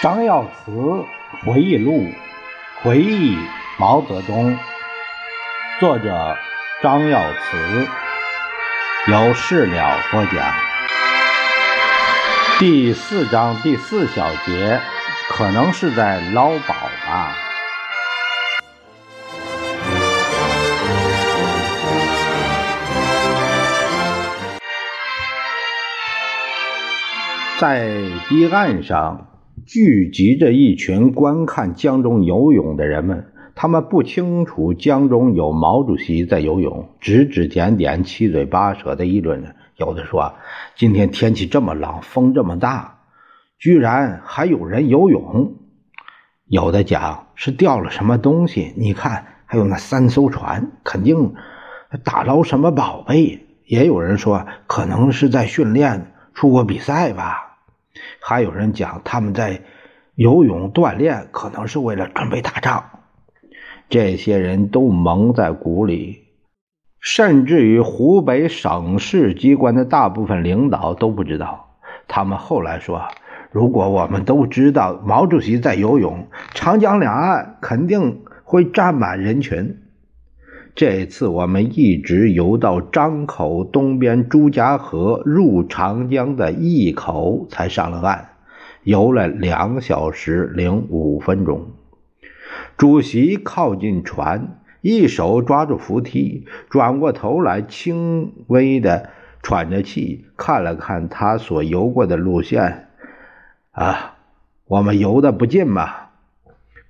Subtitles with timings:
[0.00, 1.04] 张耀祠
[1.44, 2.06] 回忆录，
[2.82, 3.36] 回忆
[3.78, 4.56] 毛泽东。
[5.80, 6.38] 作者
[6.80, 7.88] 张耀祠，
[9.08, 10.54] 由事了播讲。
[12.60, 14.80] 第四章第四小节，
[15.30, 17.34] 可能是在捞宝吧。
[27.58, 27.88] 在
[28.28, 29.26] 堤岸上。
[29.68, 39.54] 聚集着一群观看江中游泳的人们，他们不清楚江中有毛主席在游泳，指指点点，七嘴八舌的议论着。
[39.76, 40.36] 有的说
[40.74, 43.00] ：“今天天气这么冷，风这么大，
[43.58, 45.56] 居然还有人游泳。”
[46.48, 51.34] 有的讲是掉了什么东西，你看，还有那三艘船，肯定
[52.04, 53.46] 打捞什么宝贝。
[53.66, 57.47] 也有人说，可能是在训练出国比赛吧。
[58.20, 59.62] 还有人讲，他们在
[60.14, 62.84] 游泳锻炼，可能是为了准备打仗。
[63.88, 66.24] 这些人都蒙在鼓里，
[67.00, 71.78] 甚至于湖北省市机关的大部分领导都不知道。
[72.06, 73.08] 他们后来说，
[73.50, 79.78] 如果我们都知道毛主席在游泳，长江两岸肯定会站满人群。
[80.78, 88.26] 这次我们一直游到张口东边朱家河入长江的一口才上了岸，
[88.84, 91.72] 游了两小时零五分钟。
[92.76, 99.10] 主席靠近船，一手抓住扶梯，转过头来，轻微的
[99.42, 102.86] 喘着气，看了看他所游过的路线。
[103.72, 104.14] 啊，
[104.68, 106.07] 我们游的不近吗？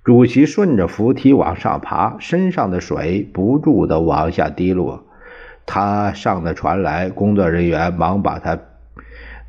[0.03, 5.05] 主席顺着扶梯往上爬，身上的水不住地往下滴落。
[5.65, 8.57] 他上的船来，工作人员忙把他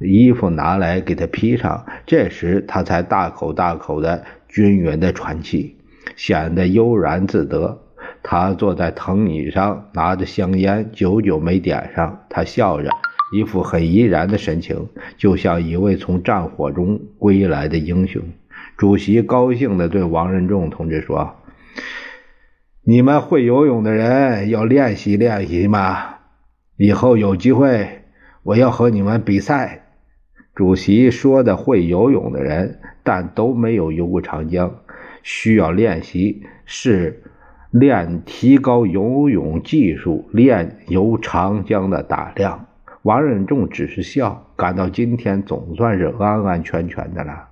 [0.00, 1.86] 衣服拿来给他披上。
[2.04, 5.76] 这时他才大口大口的均匀的喘气，
[6.16, 7.78] 显得悠然自得。
[8.22, 12.24] 他坐在藤椅上，拿着香烟，久久没点上。
[12.28, 12.90] 他笑着，
[13.32, 18.20] 一副很怡然的神情，就像一位从战火中归来的英雄。
[18.80, 21.34] 主席高兴地对王任重同志说
[22.82, 26.14] ：“你们会游泳的人要练习练习嘛，
[26.78, 28.04] 以后有机会
[28.42, 29.88] 我要和你们比赛。”
[30.56, 34.74] 主席说的会游泳的人，但都没有游过长江，
[35.22, 37.22] 需要练习是
[37.70, 42.64] 练提高游泳技术，练游长江的胆量。
[43.02, 47.49] 王任重只是笑，感到今天总算是安安全全的了。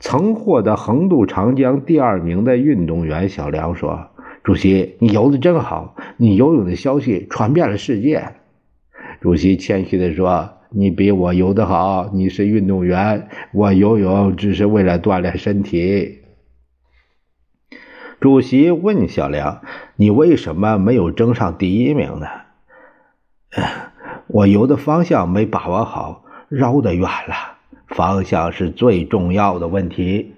[0.00, 4.10] 曾获得横渡长江第二名的运动员小梁说
[4.44, 8.34] ：“主席，你游的真好，你游泳的消息传遍了世界。”
[9.20, 16.20] 主席谦虚地说：“你比我游得好，你是运动员，我游泳只是为了锻炼身体。”
[18.20, 19.62] 主席问小梁
[19.96, 22.26] ：“你为什么没有争上第一名呢？
[24.28, 27.57] ”“我游的方向没把握好，绕得远了。”
[27.98, 30.34] 方向是最重要的问题。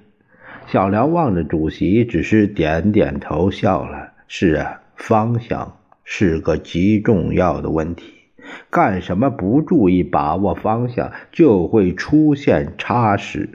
[0.67, 4.13] 小梁望着主席，只是点点头，笑了。
[4.29, 8.15] 是啊，方向是个极重要的问题。
[8.71, 13.51] 干什么不注意把握方向，就会出现差事。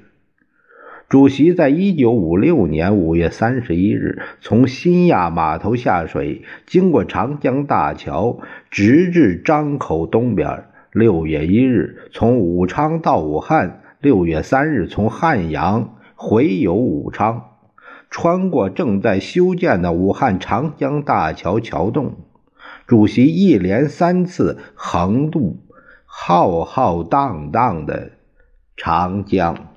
[1.10, 8.38] 主席在一九五六年五月三十一日从新亚码头下水，经过长江大桥，
[8.70, 10.66] 直至张口东边。
[10.92, 13.82] 六月一日从武昌到武汉。
[14.06, 17.56] 六月三日，从汉阳回游武昌，
[18.12, 22.14] 穿过正在修建的武汉长江大桥桥洞。
[22.86, 25.58] 主席一连三次横渡
[26.06, 28.12] 浩浩荡荡的
[28.78, 29.75] 长江。